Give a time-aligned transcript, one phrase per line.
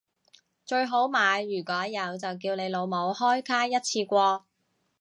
[0.65, 4.47] 最好買如果有就叫你老母開卡一次過